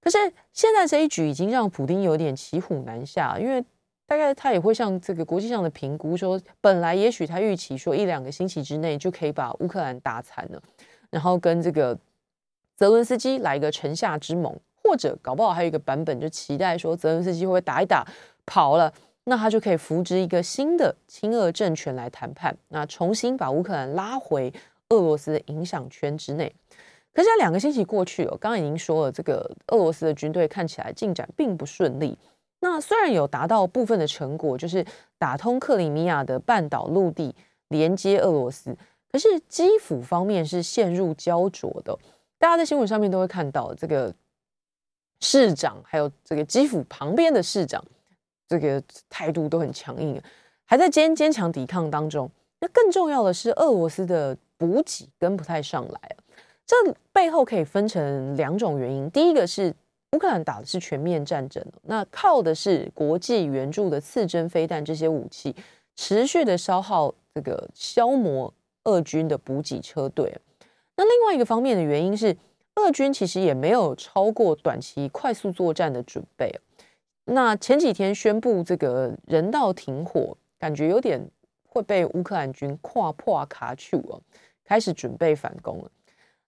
[0.02, 0.18] 可是
[0.52, 3.64] 现在这一局已经让普丁有点骑虎难下，因为
[4.08, 10.60] 大概他也会像这个国际上的评估说，本来也许他预期说一两个星期之内就可以把乌克兰打残了，
[11.12, 11.96] 然后跟这个
[12.76, 18.04] 泽伦斯基来一个城下之盟，或者搞不好还有一个版本就期待说泽伦斯基会打一打
[18.48, 18.92] 跑了，
[19.30, 24.52] 那他就可以扶植一个新的亲俄政权来谈判，那重新把乌克兰拉回
[24.88, 26.50] 俄罗斯的影响圈之内。
[27.12, 32.18] 可是两个星期过去了，刚刚已经说了，这个俄罗斯的军队看起来进展并不顺利。
[32.62, 34.86] 那虽然有达到部分的成果，就是
[35.18, 37.36] 打通克里米亚的半岛陆地，
[37.68, 38.78] 连接俄罗斯，
[39.12, 42.00] 可是基辅方面是陷入焦灼的。
[42.40, 44.14] 大家在新闻上面都会看到，这个
[45.20, 47.84] 市长还有这个基辅旁边的市长，
[48.48, 50.22] 这个态度都很强硬，
[50.66, 52.30] 还在坚坚强抵抗当中。
[52.60, 56.16] 那更重要的是，俄罗斯的补给跟不太上来
[56.66, 56.76] 这
[57.14, 59.74] 背后可以分成两种原因，第一个是
[60.12, 65.56] 乌克兰打的是全面战争，那靠的是国际援助的刺针飞弹这些武器，
[65.96, 68.54] 持续的消耗这个消磨
[68.86, 70.36] 俄军的补给车队。
[70.96, 72.36] 那另外一个方面的原因是，
[72.76, 76.60] 俄军其实也没有超过短期快速作战的准备。
[77.30, 81.22] 那前几天宣布这个人道停火，感觉有点
[81.68, 84.16] 会被乌克兰军跨破卡丘啊，
[84.64, 85.92] 开始准备反攻了。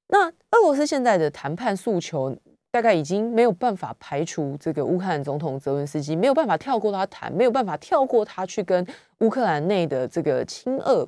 [0.08, 2.36] 那俄罗斯现在的谈判诉求，
[2.72, 8.88] 大概已经没有办法排除这个乌克兰总统泽文斯基没有办法跳过他谈，没有办法跳过他去跟
[9.20, 11.06] 乌克兰内的这个亲俄、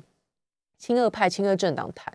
[0.76, 2.12] 亲俄派、亲俄政党谈，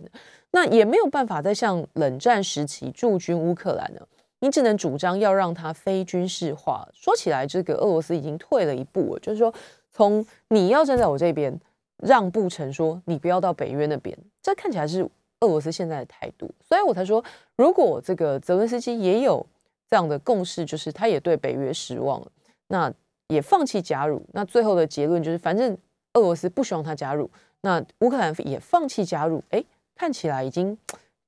[0.51, 4.07] 那也没有办法再像冷战时期驻军乌克兰了。
[4.39, 6.87] 你只能主张要让它非军事化。
[6.93, 9.53] 说起来，这个俄罗斯已经退了一步了，就是说
[9.91, 11.59] 从你要站在我这边，
[11.97, 15.09] 让步成说你不要到北约那边，这看起来是。
[15.41, 17.23] 俄罗斯现在的态度，所以我才说，
[17.57, 19.45] 如果这个泽文斯基也有
[19.87, 22.31] 这样的共识，就是他也对北约失望了，
[22.69, 22.91] 那
[23.27, 25.77] 也放弃加入，那最后的结论就是，反正
[26.13, 27.29] 俄罗斯不希望他加入，
[27.61, 29.63] 那乌克兰也放弃加入，哎，
[29.95, 30.75] 看起来已经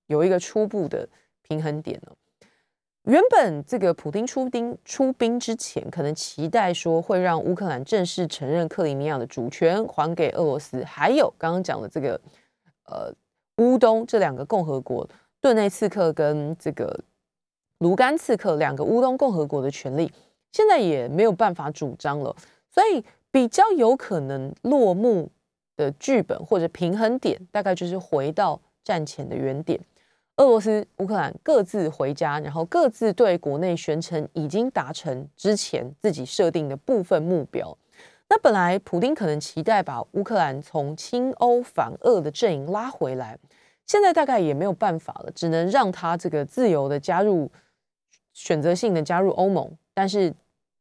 [0.07, 1.07] 有一个初步的
[1.43, 2.11] 平衡点了。
[3.09, 12.21] 原本这个普京出兵出兵之前，可能期待说会让乌克兰正式承认克里米亚的主权，还给俄罗斯，还有刚刚讲的这个
[12.85, 13.13] 呃。
[13.57, 15.05] 乌东这两个共和国，
[15.41, 16.97] 顿内刺客跟这个
[17.79, 20.09] 卢甘刺客两个乌东共和国的权利，
[20.53, 22.33] 现在也没有办法主张了，
[22.71, 25.29] 所以比较有可能落幕
[25.75, 29.77] 的剧本或者平衡点，大概就是回到战前的原点，
[30.39, 37.77] 俄罗斯、乌克兰各自回家，然后各自对国内宣称已经达成之前自己设定的部分目标。
[38.29, 43.37] 那本来普丁可能期待把乌克兰从亲欧反俄的阵营拉回来，
[43.85, 47.51] 现在大概也没有办法了，只能让他这个自由的加入，
[48.31, 50.33] 选择性的加入欧盟，但是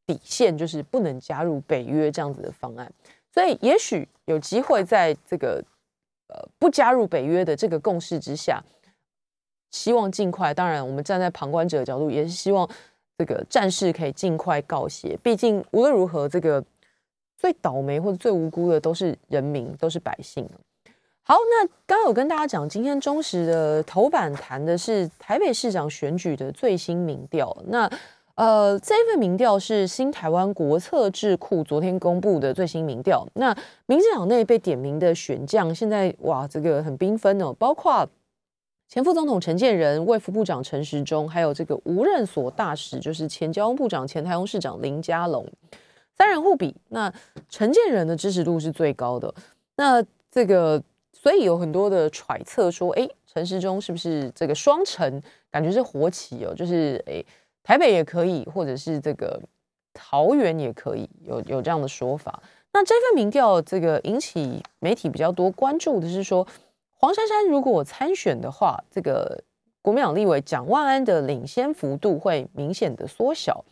[0.06, 2.88] 底线就是不能加入北约这样子的方案。
[3.34, 5.60] 所以也许有机会在这个
[6.28, 8.62] 呃不加入北约的这个共识之下，
[9.70, 10.52] 希望尽快。
[10.54, 12.68] 当然，我们站在旁观者的角度，也是希望
[13.16, 15.18] 这个战事可以尽快告歇。
[15.22, 16.64] 毕竟无论如何，这个
[17.36, 20.48] 最倒霉或者最无辜的都是人民，都是百姓。
[21.22, 27.54] 好，那刚刚有跟大家讲，今天中时的头版谈的是台北市长选举的最新民调。
[27.66, 27.90] 那
[28.34, 33.26] 呃，这份民调是新台湾国策智库昨天公布的最新民调。
[33.34, 33.54] 那
[33.86, 38.08] 民进党内被点名的选将，现在哇，这个很缤纷哦，包括
[38.88, 45.46] 前副总统陈建仁、卫副部长陈时中，还有这个无任所大使，就是前交通部长、前台中市长林佳龙，
[46.16, 46.74] 三人互比。
[46.88, 47.12] 那
[47.48, 49.32] 陈建仁的支持度是最高的。
[49.76, 50.82] 那这个。
[51.20, 55.20] 所以有很多的揣测说，哎，陈时中是不是这个双城？
[55.50, 57.20] 感觉是活棋哦，就是哎，
[57.64, 59.40] 台北也可以，或者是这个
[59.92, 62.40] 桃园也可以，有有这样的说法。
[62.72, 66.46] 那这份民调，这个引起媒体比较多关注的是说，
[66.98, 69.42] 黄珊珊如果参选的话，这个
[69.80, 73.64] 国民党立委蒋万安的领先幅度会明显的缩小。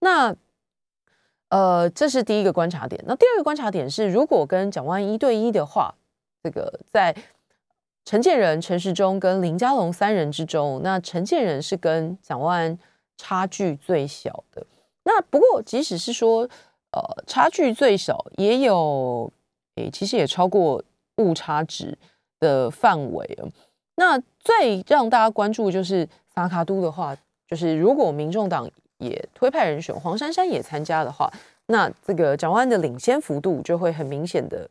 [0.00, 0.34] 那
[1.50, 3.02] 呃，这是第一个观察点。
[3.06, 5.94] 那第二个观察点是，如果跟蒋万安一对一的话。
[6.42, 7.14] 这个在
[8.06, 12.78] 陈建仁、陈时中跟林佳龙三人之中，那陈建仁是跟蒋万安
[13.18, 14.66] 差距最小的。
[15.02, 16.48] 那不过，即使是说
[16.92, 19.30] 呃差距最小，也有
[19.74, 20.82] 诶，其实也超过
[21.16, 21.98] 误差值
[22.40, 23.38] 的范围。
[23.94, 31.30] 那最让大家关注就是萨卡都的话，就是如果民众党也推派人选黄珊珊也参加的话，
[31.66, 34.68] 那这个蒋万安的领先幅度就会很明显的。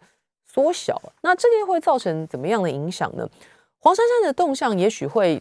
[0.52, 3.30] 缩小，那这个会造成怎么样的影响呢？
[3.78, 5.40] 黄珊珊的动向也许会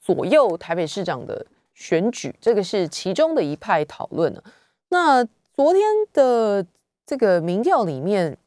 [0.00, 4.42] 左右台北市长的选举，这个是其中的一派讨论呢。
[4.88, 5.82] 那昨天
[6.14, 6.64] 的
[7.04, 8.38] 这个民调里面，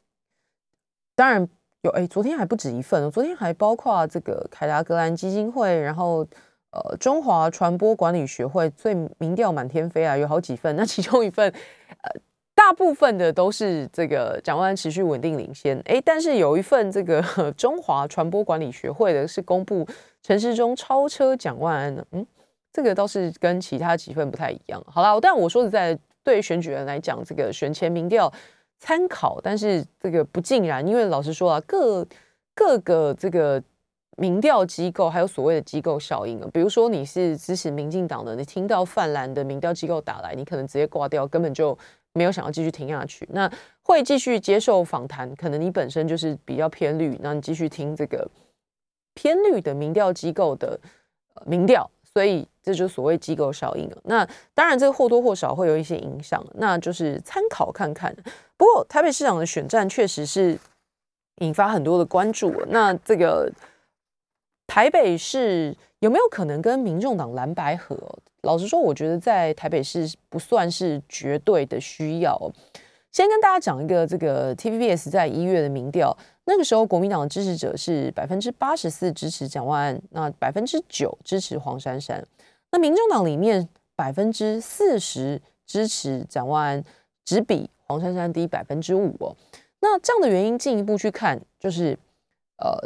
[1.15, 1.47] 当然
[1.81, 6.25] 有，哎，昨天还不止一份，昨天还包括这个凯达格兰基金会，然后
[6.71, 10.75] 呃中华传播管理学会，最民调满天飞啊，有好几份。
[10.75, 11.51] 那其中一份，
[12.03, 12.21] 呃。
[12.57, 17.21] 大部分的都是这个蒋万安持续稳定领先，哎，但是有一份这个
[17.55, 19.87] 中华传播管理学会的是公布
[20.23, 22.25] 陈时中超车蒋万安的，嗯，
[22.73, 24.83] 这个倒是跟其他几份不太一样。
[24.87, 28.29] 好了，但我说实在，对选举人来讲，这个选前民调
[28.79, 32.05] 参考，但是这个不尽然，因为老实说啊，各
[32.55, 33.61] 各个这个
[34.17, 41.77] 民调机构还有所谓的机构效应啊，比如说你是支持民进党的，你听到泛蓝的民调机构打来，你可能直接挂掉，根本就。
[42.13, 43.51] 没有想要继续听下去，那
[43.83, 45.35] 会继续接受访谈。
[45.35, 48.27] 可能你本身就是比较偏绿，那你继续听这个
[49.13, 50.79] 偏绿的民调机构的
[51.45, 53.97] 民调，所以这就是所谓机构效应了。
[54.05, 58.11] 那当然，这个或多或少会有一些影响，那就是参考看看。
[58.57, 60.57] 不过，台北市长的选战确实是
[61.41, 62.51] 引发很多的关注。
[62.69, 63.47] 那这个
[64.65, 67.95] 台北市有没有可能跟民众党蓝白合？
[68.41, 72.51] 老实说，我觉得在台北市不算是绝对的需要。
[73.11, 76.17] 先跟大家讲一个这个 TVBS 在一月的民调，
[76.47, 82.25] 那个时候国民党的支持者是百分之八十四支持蒋万安，那百分之九支持黄珊珊。
[82.71, 86.83] 那民众党里面百分之四十支持蒋万安，
[87.23, 89.35] 只比黄珊珊低百分之五哦。
[89.81, 91.97] 那这样的原因进一步去看，就是
[92.57, 92.79] 呃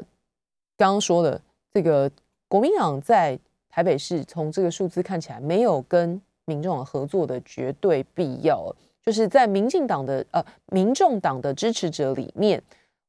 [0.76, 1.40] 刚刚说的
[1.74, 2.12] 这个
[2.48, 3.40] 国民党在。
[3.74, 8.70] 台北市从这个数字看起来没有跟民众党合作的绝对必要，
[9.02, 12.62] 就是在民进党的呃民众党的支持者里面，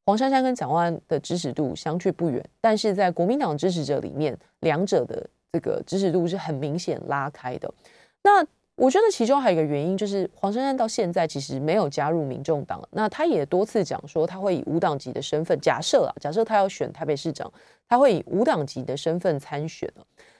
[0.04, 7.72] 黄珊珊跟蒋万安的支持度相去不远，但是在国民党支持者里面，两者的这个支持度是很明显拉开的。
[8.22, 17.52] 那我觉得其中还有一个原因，就是黄珊珊到现在其实没有加入民众党，那他也多次讲说他会以无党籍的身份，假设啊，假设他要选台北市长，
[17.88, 19.88] 他会以无党籍的身份参选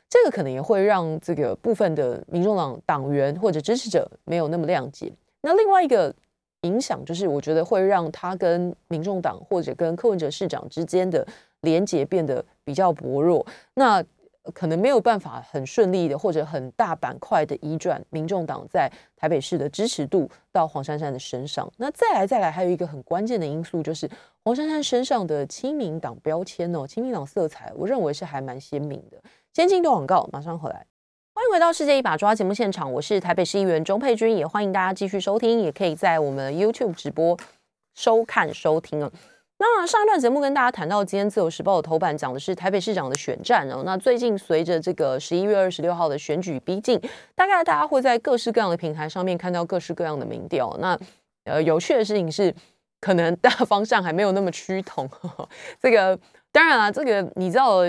[0.08, 5.12] 这个可能也会让这个部分的民众党党员或者支持者没有那么谅解。
[5.42, 6.14] 那另外一个
[6.62, 11.26] 影响就是，我觉得会让他跟民众党或者跟柯文哲市长之间的
[11.60, 13.46] 连结变得比较薄弱。
[13.74, 14.04] 那
[14.52, 21.70] 可能没有办法很顺利的或者很大板块的移转民众党在台北市的支持度到黄珊珊的身上。
[21.76, 24.10] 那再来再来，还有一个很关键的因素就是
[24.42, 29.16] 黄珊珊身上的亲民党标签哦，亲民党色彩，我认为是还蛮鲜明的。
[29.52, 30.84] 先进段广告，马上回来。
[31.42, 37.36] 欢迎回到《世界一把抓》节目现场，我是台北市议员钟佩君，也欢迎大家继续收听，也可以在我们 YouTube 直播
[37.96, 39.10] 收看收听啊。
[39.58, 43.82] 那上一段节目跟大家谈到，今天自由时报的头版讲的是台北市长的选战哦。
[43.84, 46.96] 那最近随着这个十一月二十六号的选举逼近，
[47.34, 50.72] 大概大家会在各式各样的平台上面看到各式各样的民调。
[50.78, 50.96] 那
[51.42, 52.54] 呃，有趣的事情是，
[53.00, 55.10] 可能大方向还没有那么趋同。
[55.80, 56.16] 这个
[56.52, 57.80] 当然了，这个你知道，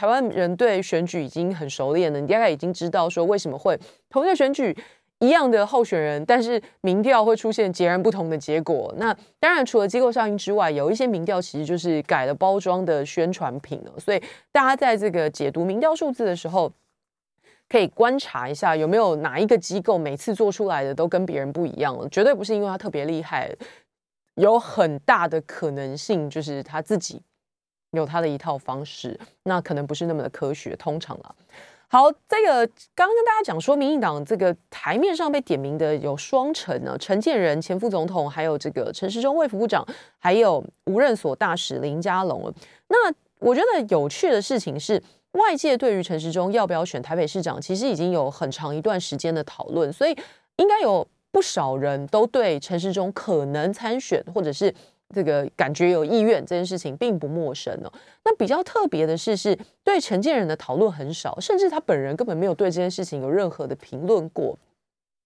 [0.00, 3.78] 台湾人对选举已经很熟练了，你大概已经知道说为什么会
[4.08, 4.74] 同一个选举。
[5.18, 8.90] 一样的候选人，但是民调会出现截然不同的结果。
[8.96, 13.92] 那当然，除了机构效应之外，有一些民调其实就是改了包装的宣传品了。
[14.00, 16.72] 所以大家在这个解读民调数字的时候，
[17.68, 22.08] 可以观察一下有没有哪一个机构每次做出来的都跟别人不一样了。
[22.08, 23.54] 绝对不是因为他特别厉害，
[24.36, 27.20] 有很大的可能性就是他自己
[27.92, 30.76] 有他的一套方式，那可能不是那么的科学。
[30.76, 31.34] 通常啊。
[31.92, 32.64] 好，这个
[32.94, 39.84] 刚刚跟大家讲说，民进党这个台面上被点名的有双陈呢，陈建仁前副总统，还有这个陈时中卫副部长，
[40.16, 42.54] 还有无任所大使林佳龙。
[42.86, 50.16] 那我觉得有趣的事情是，外界对于陈时中要不要选台北市长，其实已经有很长一段时间的讨论，所以
[50.58, 54.72] 应该有不少人都对陈时中可能参选，或者是。
[55.12, 57.92] 这个感觉有意愿这件事情并不陌生哦。
[58.24, 64.58] 那比较特别的是，是对陈建仁的讨论很少，甚至他本人根本没有对这件事情有任何的评论过。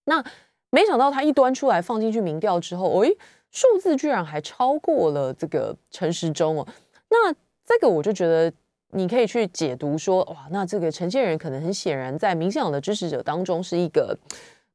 [0.06, 0.24] 那
[0.70, 3.16] 没想到他一端出来放进去民调之后，诶，
[3.50, 6.66] 数字居然还超过了这个陈时中哦。
[7.10, 7.32] 那
[7.64, 8.52] 这个我就觉得
[8.90, 14.16] 你可以去解读说，哇，那这个陈建仁可能很显然在民进党的支持者当中是一个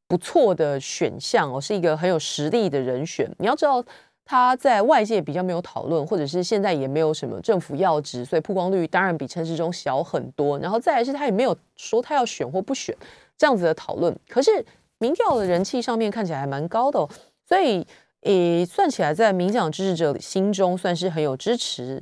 [0.07, 3.29] 不错的选项哦，是一个很有实力的人选。
[3.39, 3.83] 你要知道。
[4.31, 10.59] 他在外界比较没有讨论，或者是现在也没有什么政府要职，所以曝光率当然比陈时中小很多。
[10.59, 12.95] 然后再来是他也没有说他要选或不选
[13.35, 14.15] 这样子的讨论。
[14.27, 14.63] 可是
[14.99, 16.99] 民调的人气上面看起来还蛮高的，
[17.43, 17.83] 所以
[18.21, 21.99] 诶算起来在民党支持者心中算是很有支持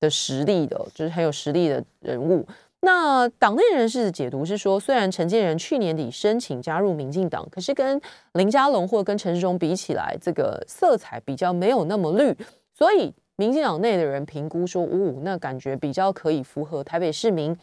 [0.00, 2.46] 的实力的，就是很有实力的人物。
[2.82, 8.00] 那党内人士的解读是说，虽然陈建仁去年底申请加入民进党，可是跟
[8.32, 12.34] 林佳龙或跟陈时中比起来，这个色彩比较没有那么绿，
[12.72, 17.54] 所以民进党内的人评估说，哦，那感觉比较可以符合台北市民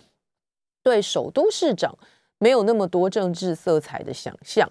[0.83, 1.97] 对首都市长
[2.37, 4.69] 没有那么多政治色彩的想象。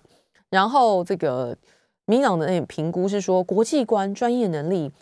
[0.48, 1.56] 然后这个
[2.04, 4.92] 民党的那评估是说，国际观、专业能力，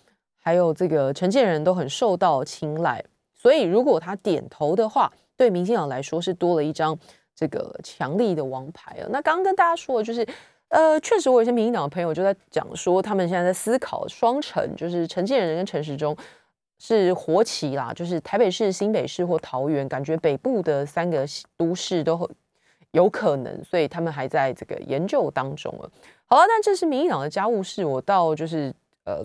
[0.40, 5.12] 还有这个陈建仁都很受到青睐，所以如果他点头的话。
[5.36, 6.96] 对民进党来说是多了一张
[7.34, 9.06] 这个强力的王牌啊。
[9.10, 10.24] 那刚刚跟大家说的就是，
[10.68, 16.16] 呃，确实我有些民进党的朋友就在讲说，他们现在在思考双城，就是陈建仁跟陈时中
[16.78, 21.26] 是活棋啦，就是台北市、新北市或桃园，感觉北部的三个
[21.56, 22.30] 都市都
[22.92, 25.90] 有可能，所以他们还在这个研究当中了。
[26.26, 28.72] 好了，但这是民进党的家务事，我到就是
[29.04, 29.24] 呃，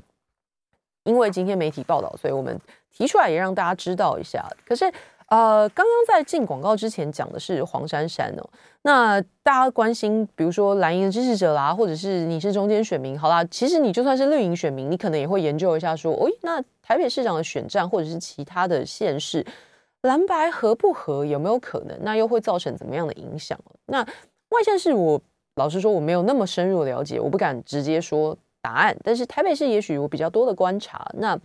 [1.04, 2.60] 因为今天媒体报道，所以我们
[2.92, 4.48] 提出来也让大家知道一下。
[4.66, 4.92] 可是。
[5.30, 8.50] 呃，刚刚在进广告之前讲的是黄珊珊哦。
[8.82, 19.46] 那大家关心，比如说蓝营的支持者啦，或者是你是中间选民，好啦，其实你就算是绿营选民，你可能也会研究一下，说，哎，那台北市长的选战或者是其他的县市，
[20.02, 21.96] 蓝白合不合，有没有可能？
[22.02, 23.60] 那又会造成怎么样的影响？
[23.86, 25.22] 那外县市，我
[25.56, 28.98] 老实说，我没有那么深入了解，我不敢直接说答案。
[29.04, 31.06] 但是台北市，也许有比较多的观察。
[31.16, 31.38] 那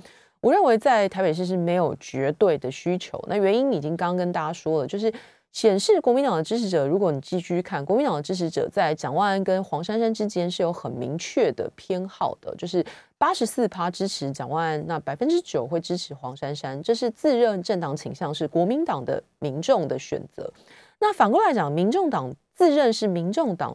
[0.44, 5.10] 我认为在台北市是没有绝对的需求，那原因已经刚刚跟大家说了，就是
[5.52, 12.84] 显示国民党的支持者，如果你继续看国民党的支持者在蒋万安跟黄珊珊之间是有很明确的偏好的，就是
[13.16, 20.52] 八十四趴支持蒋万安，那百分之九会支持黄珊珊，这是自认政党倾向是国民党的民众的选择。
[20.98, 23.74] 那反过来讲，民众党自认是民众党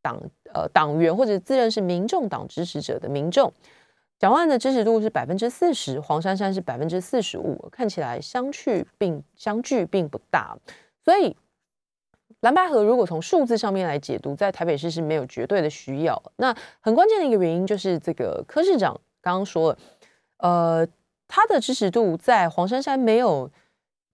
[0.00, 0.16] 党
[0.52, 3.52] 呃党员或者自认是民众党支持者的民众。
[4.24, 10.56] 蒋万的支持度是百分之四十，黄珊珊是百分之四十五，看起来相去并相距并不大。
[11.04, 11.36] 所以
[12.40, 16.22] 蓝白河如果从数字上面来解读，在台北市是没有绝对的需要。
[16.36, 19.78] 那很关键的一个原因就是这个柯市长刚刚说了，
[20.38, 20.88] 呃，
[21.28, 23.50] 他的支持度在黄珊珊没有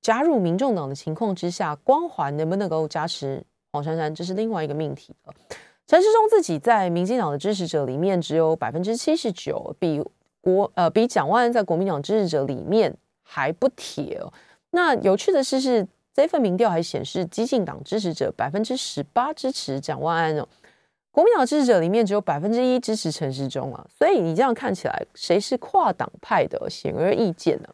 [0.02, 5.34] 加入民众党的情况之下，光环能不能够加持黄珊珊，这是另外一个命题了。
[5.91, 10.01] 陈世忠自己在民进党的支持者里面只有百分之七十九，比
[10.41, 14.32] 国呃比蒋万安在国民党支持者里面还不铁哦。
[14.70, 15.84] 那有趣的是，是
[16.14, 20.47] 这份民调还显示，激进党支持者百分之十八支持蒋万安哦，
[21.11, 23.84] 国民党支持者里面只有百分之一支持陈世忠啊。
[23.99, 27.68] 所以你这样看起来，谁是跨党派的，显而易见呢。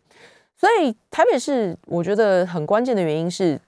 [0.57, 3.61] 所以台北市，我觉得很关键的原因是。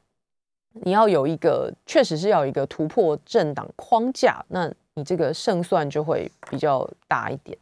[0.83, 7.57] 你要有一个，确实是要有一个突破政党框架，那你这个胜算就会比较大一点。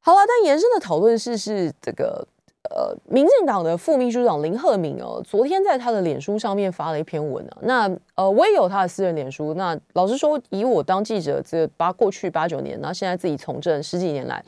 [0.00, 2.24] 好了，但延伸的讨论是是这个，
[2.70, 7.58] 呃，民进党的副秘书长林鹤敏哦，昨天在他的脸书上面发了一篇文啊。
[7.62, 9.54] 那呃，我也有他的私人脸书。
[9.54, 14.40] 那老实说，以我当记者这八过去八九年，然后现在自己从政十几年来，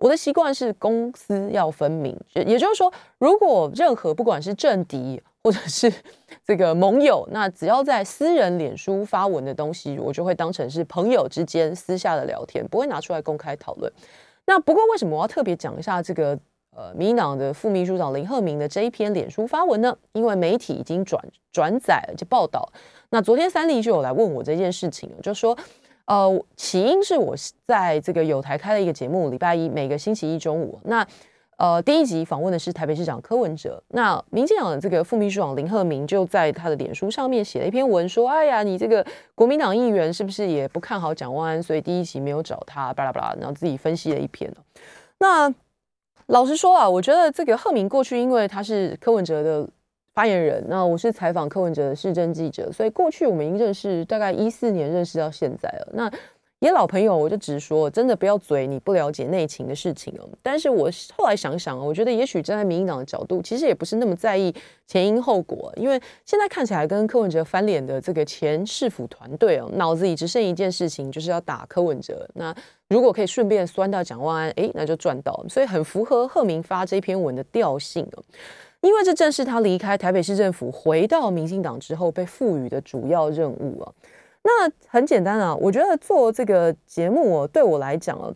[0.00, 2.18] 我的习惯是公私要分明。
[2.34, 5.92] 也就是说，如果任何不管是政敌或者是
[6.44, 13.92] 这个盟友，那只要在私人脸书发文的东西，我就会当成是朋友之间私下的聊天，不会拿出来公开讨论。
[14.46, 16.38] 那不过为什么我要特别讲一下这个？
[16.76, 22.68] 呃，民进党的副秘书长林鹤明的这一篇脸书发文呢，因为媒体已经转转载而且报道。
[23.10, 25.56] 那昨天三立就有来问我这件事情，就说，
[26.06, 27.32] 呃，起因是我
[27.64, 31.06] 在这个有台开了一个节目，礼拜一每个星期一中午，那
[31.56, 44.52] 呃第一集访问的是台北市长柯文哲，那民进党的这个副秘书长林鹤明就在他的脸书上面写了一篇文，说，哎呀，你这个国民党议员是不是也不看好蒋万安，所以第一集没有找他，巴拉巴拉，然后自己分析了一篇
[45.18, 45.52] 那。
[46.28, 49.68] 老实说啊，我觉得这个贺明过去，因为他是柯文哲的
[50.14, 55.88] 发言人，那我是采访柯文哲的市政记者，所以过去我们已经认识，大概一四年认识到现在了。
[55.92, 56.10] 那
[56.64, 60.26] 也老朋友，我就直说，真的不要嘴你不了解内情的事情哦。
[60.42, 64.50] 但是我后来想想，我觉得也许站在民进党的角度，其实也不是那么在意
[64.86, 72.26] 前因后果，因为现在看起来跟柯文哲翻脸的这个前市府团队哦，脑子里只剩一件事情，就是要打柯文哲。
[72.32, 72.56] 那
[72.88, 75.44] 如果可以顺便酸到蒋万安，哎，那就赚到。
[75.50, 78.24] 所以很符合贺明发这篇文的调性哦，
[78.80, 83.92] 因为这正是他离开台北市政府回到民进党之后被赋予的主要任务啊。
[84.46, 88.30] 那很简单啊，我觉得做这个节目哦，对我来讲啊，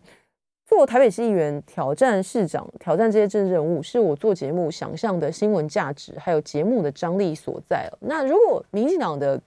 [0.65, 9.39] 做台北市议员挑战市长、挑战这些政治人物，是我做节目想象的新闻价值，还有节目的张力所在那如果民进党的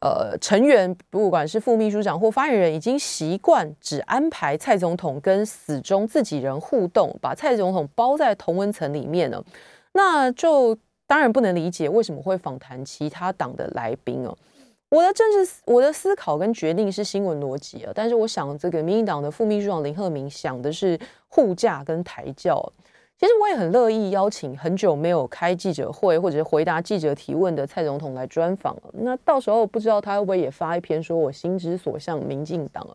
[0.00, 9.42] 呃成员，不管是副秘书长或发言人，已经习惯只安排蔡总统跟死忠自己人互动，把蔡总统包在同温层里面呢，
[9.92, 10.78] 那就
[11.08, 14.38] 当然不能理解为什么会访谈其他党的来宾哦。
[14.92, 22.62] 我的政治，我的思考跟决定是新闻逻辑啊，但是我想这个民进党的副秘书长林鹤明想的是护驾跟抬轿。
[23.18, 32.92] 其实我也很乐意邀请很久没有开记者会或者是回答记者提问的蔡总统来专访那到时候不知道他会不会也发一篇说我心之所向民进党啊？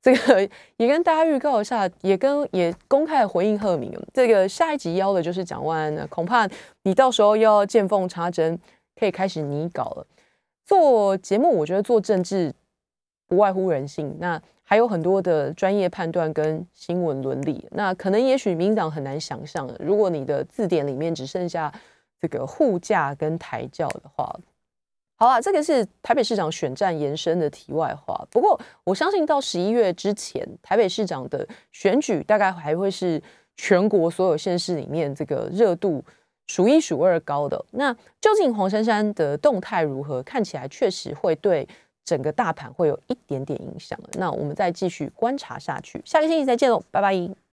[0.00, 6.48] 这个也跟大家预告一下，也跟也公开回应鹤明这个下一集邀的就是蒋万安呢，恐怕
[6.84, 8.58] 你到时候又要见缝插针，
[8.98, 10.06] 可以开始拟稿了。
[10.66, 12.52] 做节目，我觉得做政治
[13.28, 17.68] 不外乎人性，那还有很多的专业判断跟新闻伦理。
[17.70, 21.72] 那可能也许民党很难想象，如果你的字典里面只剩下
[22.20, 24.36] 这个护驾跟抬轿的话，
[25.14, 28.26] 好啊，这个是台北市长选战延伸的题外话。
[28.28, 33.22] 不过我相信到十一月之前，台北市长的选举大概还会是
[33.56, 36.04] 全国所有县市里面这个热度。
[36.46, 40.22] 数一数二高的那究竟黄珊珊的动态如何？
[40.22, 41.68] 看起来确实会对
[42.04, 43.98] 整个大盘会有一点点影响。
[44.12, 47.36] 那我们再继续观察下去，下个星期再见喽，拜拜。